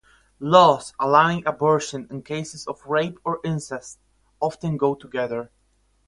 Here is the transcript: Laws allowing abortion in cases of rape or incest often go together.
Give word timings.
Laws 0.39 0.95
allowing 0.99 1.45
abortion 1.45 2.07
in 2.09 2.23
cases 2.23 2.65
of 2.65 2.83
rape 2.87 3.19
or 3.23 3.39
incest 3.43 3.99
often 4.41 4.75
go 4.75 4.95
together. 4.95 5.51